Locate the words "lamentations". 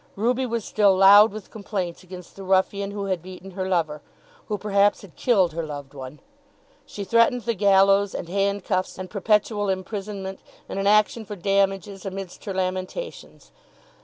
12.55-13.51